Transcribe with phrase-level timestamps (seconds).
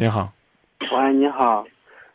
[0.00, 0.32] 您好，
[0.92, 1.66] 喂，你好，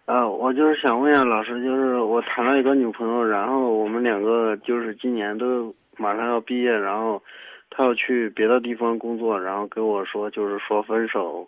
[0.05, 7.21] 呃，我就是想问一下老师，就是我谈了一个女朋友，然后我们两个就是今年都马上要毕业，然后
[7.69, 11.46] 她要去别的地方工作，然后跟我说就是说分手，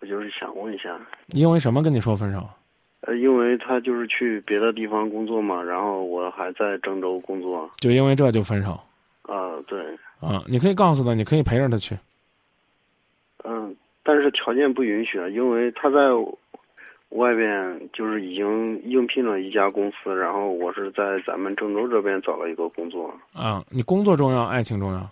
[0.00, 0.96] 我就是想问一下，
[1.32, 2.48] 因为什么跟你说分手？
[3.00, 8.78] 呃，因为她就是去别的地方工作嘛，然后我还在郑州工作，就因为这就分手？
[9.22, 9.84] 啊、对，
[10.20, 11.96] 啊，你可以告诉他，你可以陪着他去。
[14.24, 15.98] 嗯，但是条件不允许，啊因为他在
[17.10, 23.14] 外边就是已经应聘了一家公司，然后我是在咱们郑州这边找了一个工作。
[23.32, 25.08] 啊，你工作重要，爱情重要。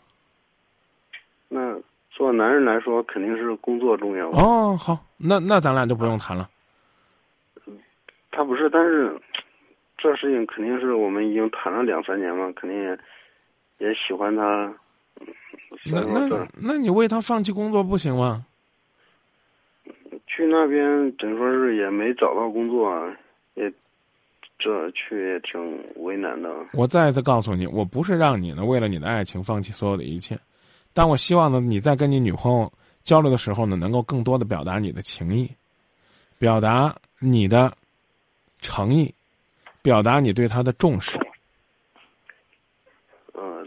[1.49, 1.79] 那
[2.11, 4.31] 做男人来说，肯定是工作重要？
[4.31, 6.49] 哦，好，那那咱俩就不用谈了。
[8.31, 9.15] 他不是，但是
[9.99, 12.99] 这事情肯定是我们已经谈了两三年嘛，肯定也
[13.79, 14.73] 也喜欢他。
[15.85, 18.45] 那那那你为他放弃工作不行吗？
[20.35, 23.15] 去那边等于说是也没找到工作，啊，
[23.55, 23.71] 也
[24.59, 25.61] 这去也挺
[25.97, 26.49] 为难的。
[26.73, 30.39] 我再一次告诉你，我不是让你呢为了你的爱情放弃所有的一切，
[30.95, 35.51] 但我希望呢你在跟你女朋友交流的时候呢，能够更多的表达你的情意，
[36.39, 37.77] 表达你的
[38.61, 39.13] 诚意，
[39.83, 41.19] 表达你对她的重视
[43.35, 43.67] 嗯，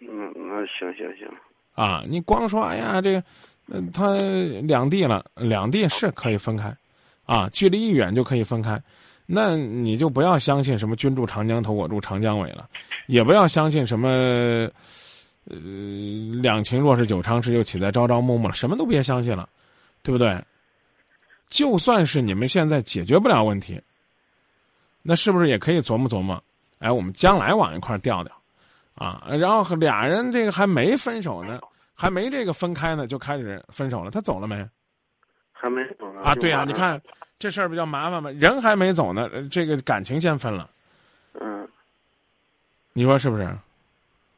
[0.00, 1.28] 嗯，那行行行，
[1.74, 2.02] 啊！
[2.08, 3.22] 你光说哎呀这个，
[3.70, 4.14] 嗯他
[4.62, 6.76] 两地了，两地是可以分开，
[7.24, 8.80] 啊，距离一远就可以分开。
[9.32, 12.68] 那你就不要相信什么“君住长江头，我住长江尾”了，
[13.06, 14.08] 也不要相信什么，
[15.44, 15.56] 呃，
[16.42, 19.48] 两情若是久长时，又岂在朝朝暮暮了，什么都别相信了，
[20.02, 20.36] 对不对？
[21.48, 23.80] 就算是你们现在解决不了问题，
[25.02, 26.42] 那是不是也可以琢磨琢磨？
[26.80, 28.34] 哎，我们将来往一块儿调调，
[28.96, 31.60] 啊，然后俩人这个还没分手呢，
[32.00, 34.10] 还没这个分开呢，就开始分手了。
[34.10, 34.66] 他走了没？
[35.52, 36.22] 还没走呢。
[36.22, 37.02] 啊，对呀、就马上你，看
[37.38, 40.70] 这事儿比较麻烦嘛，人还没走呢，呃这个感情先分了，
[41.34, 41.68] 嗯，
[42.94, 43.46] 你说是不是？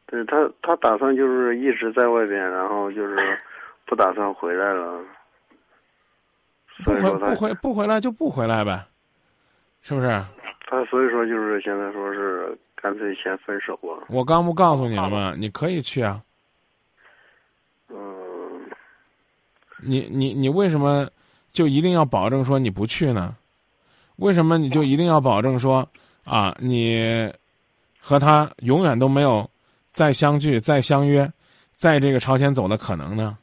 [0.06, 3.38] 对他，他打算就是一直在外边，然后就是
[3.86, 5.00] 不打算回来了。
[6.84, 8.84] 不回不回不回来就不回来呗，
[9.82, 10.08] 是不是？
[10.66, 14.02] 他所以说就是现在说是干脆先分手啊。
[14.08, 15.34] 我刚不告诉你了吗？
[15.36, 16.20] 你可以去啊，
[17.88, 18.68] 嗯，
[19.82, 21.08] 你你你为什么
[21.50, 23.36] 就一定要保证说你不去呢？
[24.16, 25.88] 为什么你就一定要保证说
[26.24, 27.32] 啊，你
[28.00, 29.48] 和他永远都没有
[29.92, 31.30] 再相聚、再相约、
[31.74, 33.36] 在这个朝前走的可能呢？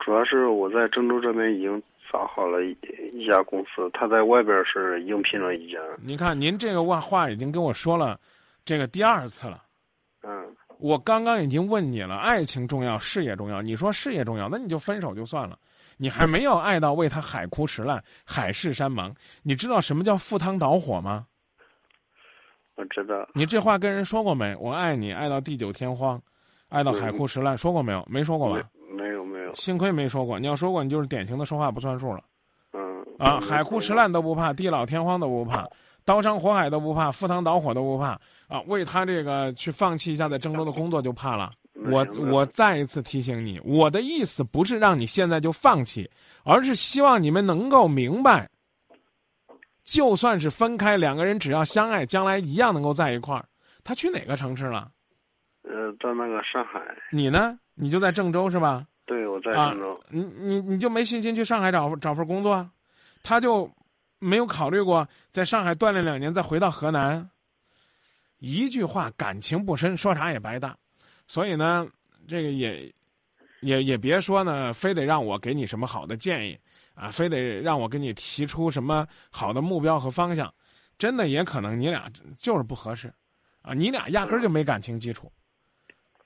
[0.00, 1.80] 主要是我在郑州这边已经
[2.10, 2.76] 找好了一
[3.12, 5.78] 一家公司，他在外边是应聘了一家。
[6.02, 8.18] 您看，您这个话话已经跟我说了，
[8.64, 9.62] 这个第二次了。
[10.78, 13.60] 我刚刚已经问你了，爱情重要，事业重要。
[13.60, 15.58] 你说事业重要，那你就分手就算了。
[15.96, 19.12] 你还没有爱到为他海枯石烂、海誓山盟。
[19.42, 21.26] 你知道什么叫赴汤蹈火吗？
[22.76, 23.28] 我知道。
[23.34, 24.54] 你这话跟人说过没？
[24.60, 26.20] 我爱你，爱到地久天荒，
[26.68, 28.06] 爱到海枯石烂，说过没有？
[28.08, 28.70] 没说过吧？
[28.96, 29.52] 没有没有。
[29.54, 30.38] 幸亏没说过。
[30.38, 32.22] 你要说过，你就是典型的说话不算数了。
[33.18, 33.38] 啊！
[33.38, 33.92] 嗯海枯石。
[33.94, 35.66] 烂都不怕，地老天荒都不怕，
[36.04, 38.60] 刀山火海都不怕，赴汤蹈火都不怕啊！
[38.66, 41.50] 为他这个去放弃一下在郑州的工作就怕了。
[41.92, 46.10] 我我再一次提醒你，我的意思不是让你现在就放弃，
[46.44, 48.48] 而是希望你们能够明白，
[49.84, 53.44] 就算是分开，两个人只要相爱，将来一样能够在一块儿。
[53.84, 54.90] 他去哪个城市了？
[55.62, 56.80] 呃，在那个上海，
[57.12, 57.58] 你呢？
[57.74, 58.84] 你就在郑州是吧？
[59.06, 60.00] 对，我在啊郑州。
[60.10, 62.68] 你你你就没信心去上海找找份工作啊？
[63.28, 63.70] 他就
[64.18, 67.28] 没有考虑过在上海锻炼两年再回到河南？
[68.38, 70.74] 一句话，感情不深，说啥也白搭。
[71.26, 71.86] 所以呢，
[72.26, 72.90] 这个也
[73.60, 76.58] 也也别说呢，非得让我给你什么好的建议
[76.94, 80.50] 啊，非得让我给你提出什么好的目标和方向。
[80.96, 83.12] 真的也可能你俩就是不合适
[83.60, 85.30] 啊，你俩压根儿就没感情基础，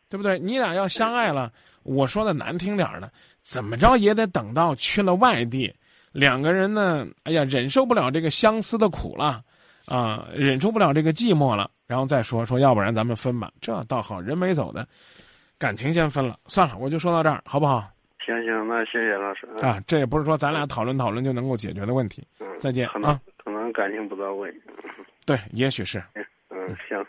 [0.08, 0.38] 对不对？
[0.38, 1.52] 你俩要相爱了，
[1.82, 5.74] 我说的难听点儿的，怎么着也得等到去了外地，
[6.12, 9.42] 两个人呢，哎呀，忍受不了这个相思的苦了，
[9.86, 13.50] 啊，忍受不了这个寂寞了，然后再说说，要不然咱们分吧。
[13.60, 14.86] 这倒好，人没走的，
[15.58, 17.88] 感情先分了，算了，我就说到这儿，好不好？
[18.24, 19.48] 行行，那谢谢老师。
[19.60, 22.26] 啊，这也不是说咱俩讨论讨论就能够解决的问题。
[22.38, 24.52] 嗯，再见可能啊可能感情不到位。
[25.26, 26.00] 对，也许是。
[26.50, 27.04] 嗯，行。